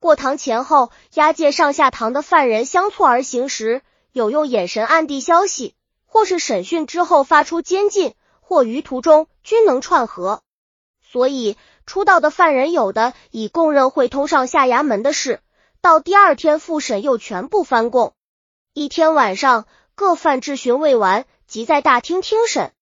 [0.00, 5.74] 过堂前后，押解上下堂的犯人相错而行时，有用眼神暗地消息，
[6.06, 10.40] 或是审讯之后发出监禁，或于途中均能串合。
[11.02, 15.40] 所以出道的犯人有的已供认会通上下衙门的事，
[15.80, 18.14] 到第二天复审又全部翻供。
[18.74, 22.72] 一天晚上，各犯质询未完，即在大厅听审。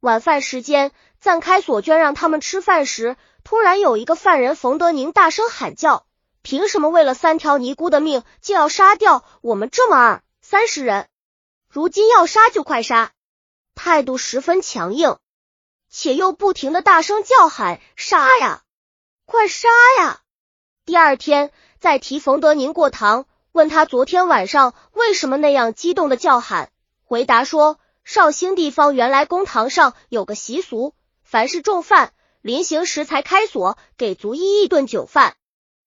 [0.00, 6.06] 晚饭时间，暂开所捐让他们吃饭时，突然有一个犯人冯德宁大声喊叫。
[6.44, 11.08] 凭什么为了三条尼姑的命就要杀掉我们这么二三十人？
[11.70, 13.12] 如今要杀就快杀，
[13.74, 15.16] 态度十分强硬，
[15.88, 18.62] 且又不停的大声叫喊：“杀呀，
[19.24, 20.20] 快杀呀！”
[20.84, 26.70] 第二天再提冯德宁过堂，问他昨天晚上为什么那样激动的叫喊，
[27.04, 35.36] 回答说：绍兴地方原来公堂上有个习俗，凡是重犯临行时才开锁，给足一一顿酒饭。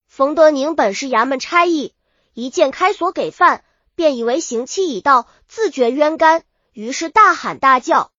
[0.08, 1.94] 冯德宁本是衙门差役，
[2.32, 3.62] 一见开锁给饭，
[3.94, 8.10] 便以为刑期已到，自觉冤干，于是大喊大叫。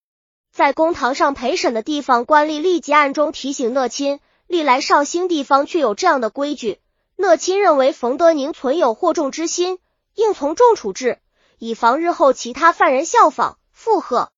[0.53, 6.79] 在公堂上陪审的地方，官吏立即暗中提醒讷亲，历来绍兴地方却有这样的规矩。
[7.17, 9.79] 讷亲认为冯德宁存有惑众之心，
[10.15, 11.19] 应从重处置，
[11.57, 14.31] 以防日后其他犯人效仿附和。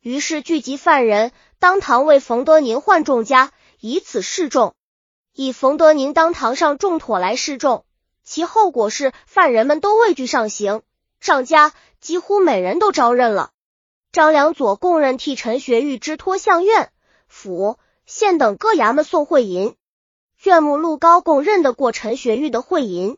[0.00, 4.74] 于是聚集犯人，当堂为冯德宁换众家，以此示众。
[5.32, 7.84] 以冯德宁当堂上重妥来示众，
[8.24, 10.82] 其后果是犯人们都畏惧上刑，
[11.20, 13.50] 上家几乎每人都招认了。
[14.12, 16.90] 张良佐供认替陈学玉支托相院、
[17.28, 19.76] 府、县等各衙门送贿银，
[20.42, 23.16] 院牧陆高供认得过陈学玉的贿银，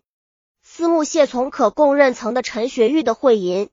[0.63, 3.71] 司牧谢从可供认曾的陈学玉的贿银，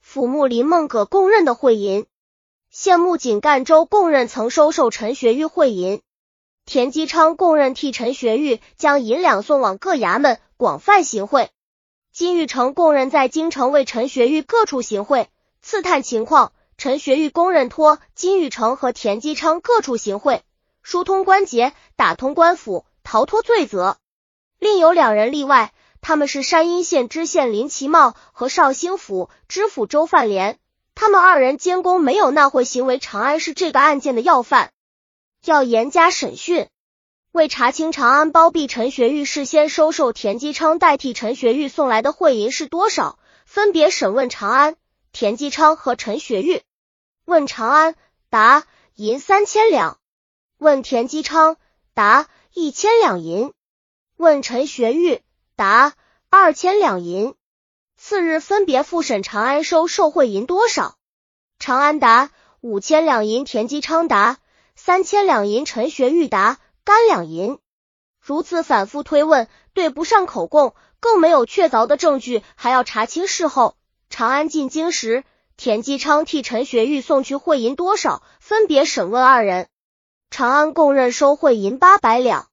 [0.00, 2.06] 府牧林孟葛供认的贿银，
[2.70, 6.00] 县牧景干州供认曾收受陈学玉贿银。
[6.64, 11.50] 田基昌供认替陈学玉将银两送往各衙门，广泛行贿。
[12.12, 15.28] 金玉成供认在京城为陈学玉各处行贿，
[15.60, 16.52] 刺探情况。
[16.78, 20.42] 陈学玉供认托金玉成和田基昌各处行贿，
[20.82, 23.98] 疏通关节，打通官府，逃脱罪责。
[24.58, 30.58] 另有两人例外，他们是山阴县知县林其茂和绍兴府知府周范连。
[30.94, 34.72] 他们二人监工没有纳贿行为，长安市这个案件的要犯。
[35.44, 36.68] 要严加审讯，
[37.32, 43.18] 为查清长安包庇陈学玉，事先收受田基昌代替陈学玉送来的贿银是多少？
[43.44, 44.76] 分别审问长安、
[45.10, 46.62] 田基昌和陈学玉。
[47.24, 47.96] 问长安，
[48.30, 48.64] 答
[48.94, 49.96] 银三千两；
[50.58, 51.56] 问田基昌，
[51.92, 53.50] 答一千两银；
[54.16, 55.22] 问陈学玉，
[55.56, 55.94] 答
[56.30, 57.34] 二千两银。
[57.96, 60.96] 次日分别复审长安收受贿银多少？
[61.58, 62.30] 长安答
[62.60, 64.38] 五千两银，田基昌答。
[64.74, 67.58] 三千两银，陈学玉答干两银。
[68.20, 73.76] 如此反复推问，对不上口供，更没有确凿的证据，还要查清事后。
[74.08, 75.24] 长安进京时，
[75.56, 78.22] 田基昌替陈学玉送去贿银多少？
[78.40, 79.68] 分别审问二人。
[80.30, 82.48] 长安供认收贿银八百两，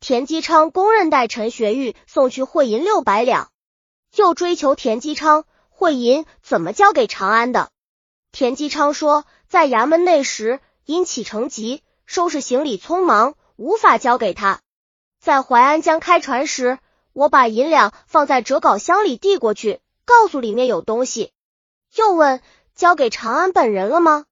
[0.00, 3.50] 田基昌公认代陈学玉送去贿银六百两。
[4.16, 7.70] 又追求田基昌贿银怎么交给长安的？
[8.32, 10.60] 田基昌说，在衙门内时。
[10.84, 14.60] 因启程急，收拾行李匆忙，无法交给他。
[15.20, 16.78] 在淮安江开船时，
[17.12, 21.32] 我把银两放在折稿箱里递过去，告诉里面有东西。
[21.94, 22.40] 又问
[22.74, 24.24] 交给长安本人了吗？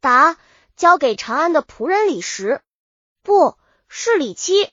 [0.00, 0.36] 答
[0.76, 2.60] 交给长安的仆人李石，
[3.22, 3.56] 不
[3.88, 4.70] 是李七。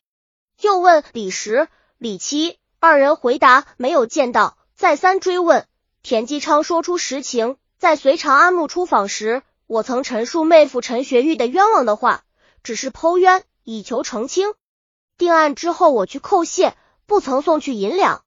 [0.60, 1.68] 又问李石、
[1.98, 4.58] 李七二人，回答没有见到。
[4.76, 5.68] 再三追问，
[6.02, 9.44] 田基昌说出实情，在随长安墓出访时。
[9.72, 12.26] 我曾陈述妹夫陈学玉的冤枉的话，
[12.62, 14.54] 只是剖冤以求澄清。
[15.18, 18.26] 定案之后，我去叩谢，不曾送去银两。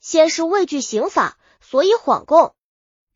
[0.00, 2.54] 先是畏惧刑法，所以缓供。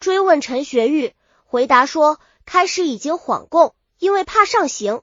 [0.00, 1.14] 追问陈学玉，
[1.46, 5.00] 回答说开始已经缓供，因为怕上刑。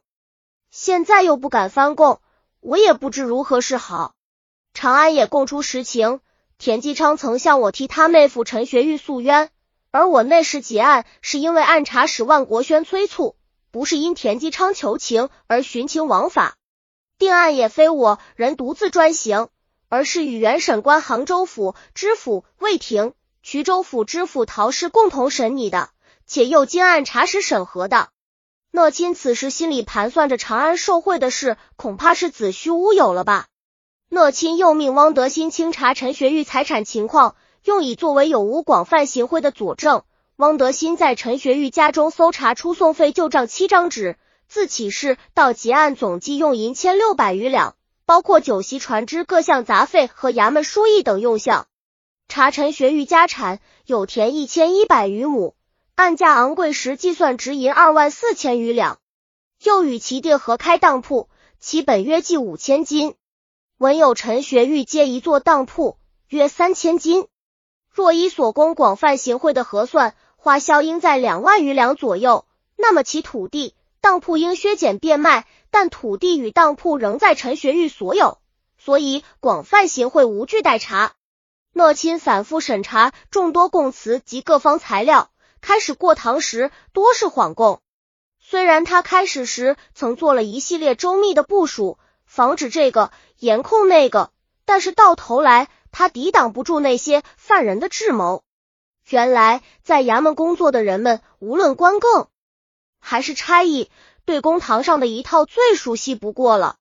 [0.69, 2.21] 现在又不敢翻供，
[2.59, 4.13] 我也不知如何是好。
[4.75, 6.19] 长安也供出实情，
[6.59, 9.49] 田继昌曾向我替他妹夫陈学玉诉冤。
[9.91, 13.35] 而我那时结案，是因为按察使万国轩催促，
[13.71, 16.55] 不是因田基昌求情而徇情枉法。
[17.17, 19.49] 定案也非我人独自专行，
[19.89, 23.13] 而是与原审官杭州府知府魏廷、
[23.43, 25.89] 衢州府知府陶氏共同审理的，
[26.27, 28.09] 且又经按察使审核的。
[28.71, 33.47] 讷亲此时心里盘算着长安受贿的事，恐怕是子虚乌有了吧？
[34.09, 37.35] 讷亲又命汪德兴清查陈学玉财产情况。
[37.69, 40.01] 用以作为有无广泛行贿的佐证。
[40.37, 44.17] 汪德新在陈学玉家中搜查出送费旧账七张纸，
[44.47, 47.75] 自起事到结案总计用银千六百余两，
[48.07, 51.67] 包括酒席、船只各项杂费和衙门书役等用项。
[52.27, 55.53] 查陈学玉家产有田一千一百余亩，
[55.93, 58.97] 按价昂贵时计算值银二万四千余两。
[59.63, 61.29] 又与其弟合开当铺，
[61.59, 63.13] 其本约计五千金。
[63.77, 65.97] 闻有陈学玉接一座当铺，
[66.29, 67.27] 约三千金。
[67.99, 72.45] 若依所供广泛行贿的核算，花销应在两万余两左右。
[72.77, 78.37] 那么其土地、当铺应削减变卖，但土地与当铺仍在陈学玉所有，
[78.77, 81.11] 所以广泛行贿无据待查。
[81.73, 85.29] 讷亲反复审查众多供词及各方材料，
[85.59, 87.81] 开始过堂时多是谎供。
[88.39, 94.31] 虽然他开始时曾做了一系列周密的部署，防止这个严控那个，
[94.63, 98.43] 但是到头来他抵挡不住那些犯人的智谋。
[99.09, 102.27] 原来在衙门工作的人们，无论官更。
[102.99, 103.89] 还是差役
[104.25, 106.75] 对公堂上的一套最熟悉不过了。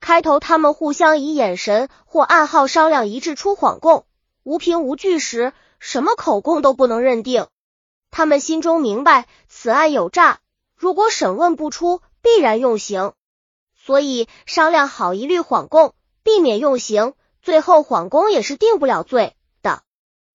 [0.00, 4.04] 开头他们互相以眼神或暗号商量一致出谎供，
[4.42, 7.46] 无凭无据时，什么口供都不能认定。
[8.10, 10.40] 他们心中明白此案有诈，
[10.74, 13.12] 如果审问不出，必然用刑，
[13.74, 15.94] 所以商量好一律谎供，
[16.24, 17.14] 避免用刑。
[17.42, 19.82] 最后谎供也是定不了罪的。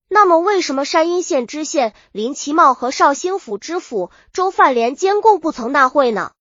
[0.10, 6.34] 那么，为什么山阴县知县林奇茂和绍兴府知府周范连监供不曾纳贿呢？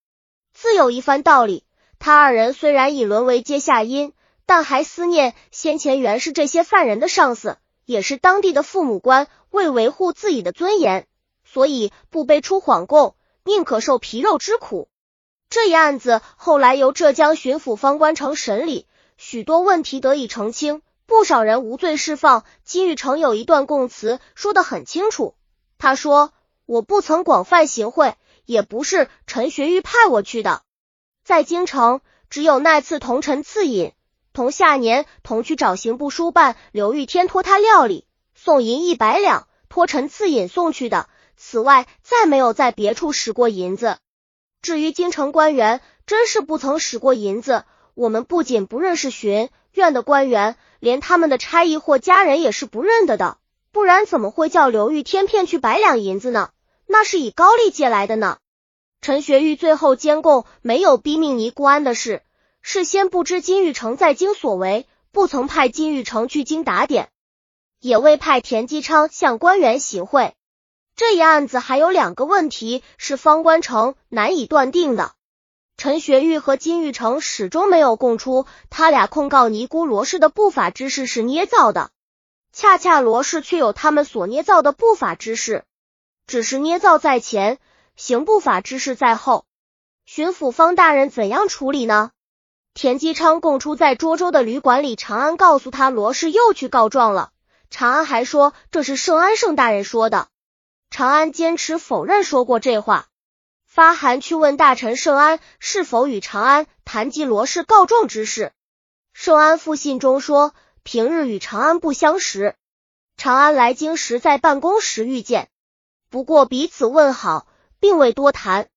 [0.52, 1.64] 自有一番道理。
[1.98, 4.12] 他二人虽然已沦为阶下阴，
[4.44, 11.06] 但还思念先前原是这些犯人的上司，也是当地的父母官，为维护自己的尊严，
[11.44, 14.88] 所以不背出谎供，宁可受皮肉之苦。
[15.48, 18.86] 这一案子后来由浙江巡抚方官城审理，
[19.16, 20.82] 许多问题得以澄清。
[21.08, 22.44] 不少人无罪释放。
[22.64, 25.36] 金玉成有一段供词说得很清楚，
[25.78, 26.32] 他说
[26.66, 30.62] ：“我不曾广泛行贿，也不是陈学玉派我去的。
[31.22, 33.92] 在京城，只有那次同陈赐饮，
[34.32, 38.04] 同下年同去找刑部书办刘玉天托他料理，
[38.34, 41.08] 送银一百两，托陈赐饮送去的。
[41.36, 43.98] 此外，再没有在别处使过银子。
[44.60, 47.64] 至于京城官员，真是不曾使过银子。
[47.96, 53.38] 我们不仅不认识巡院的官员。”连他们的差役或家人也是不认得的，
[53.72, 56.50] 不然怎么会叫刘玉天骗去百两银子呢？
[56.86, 58.36] 那是以高利借来的呢。
[59.00, 62.22] 陈学玉最后监供没有逼命尼姑庵的事，
[62.60, 67.08] 事先不知金玉成在京所为，不曾派金玉成去京打点，
[67.80, 70.34] 也未派田基昌向官员行贿。
[70.94, 75.15] 这一案子还有两个问题是方官城难以断定的。
[75.76, 81.90] 陈学玉和金玉成始终没有供出他俩控告尼姑罗氏的不法之事是捏造的，
[82.50, 85.64] 恰恰罗氏却有他们所捏造的不法之事，
[86.26, 87.58] 只是捏造在前，
[87.94, 89.44] 行不法之事在后。
[90.06, 92.10] 巡抚方大人怎样处理呢？
[92.72, 97.32] 田基昌供出在涿州的旅馆里，长安告诉他罗氏又去告状了，
[97.68, 100.28] 长安还说这是盛安盛大人说的，
[100.88, 103.08] 长安坚持否认说过这话。
[103.76, 108.52] 发函去问大臣盛安是否与长安谈及罗氏告状之事。
[109.12, 112.54] 盛安复信中说，平日与长安不相识，
[113.18, 115.50] 长安来京时在办公时遇见，
[116.08, 117.46] 不过彼此问好，
[117.78, 118.68] 并未多谈。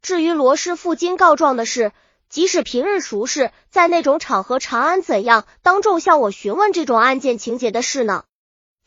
[0.00, 1.92] 至于罗氏赴京告状的事，
[2.30, 8.24] 即使平日熟识，在那种场合，长安怎样当众向我询问这种案件情节的事呢？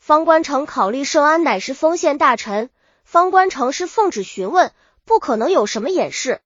[0.00, 2.68] 方官城考虑盛安乃是封县大臣，
[3.04, 4.72] 方官城是奉旨询问。
[5.12, 6.40] 不可能有什么掩饰，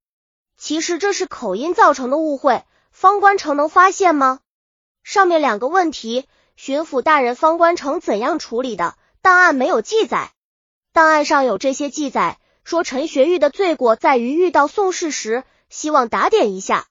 [0.59, 4.41] 其实这是口音造成的误会，方官城能发现吗？
[5.05, 8.97] 上面两个问题，巡抚大人方官城怎样处理的？
[9.23, 10.33] 档案没有记载，
[10.93, 16.89] 档案上有这些记载，说陈学玉的罪过在于遇到宋氏时，希望打点一下。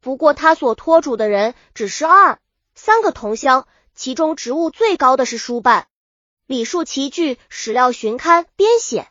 [0.00, 2.38] 不过他所托主的人只是二
[2.76, 5.88] 三个同乡，其中职务最高的是书办。
[6.46, 9.08] 李树奇据史料寻刊编写。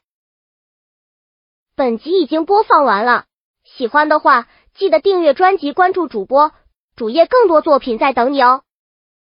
[1.77, 3.25] 本集已经播放完了，
[3.63, 6.51] 喜欢的话记得订阅专辑，关注主播
[6.95, 8.63] 主页，更多作品在等你哦。